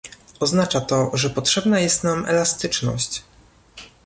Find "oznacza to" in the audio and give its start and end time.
0.39-1.11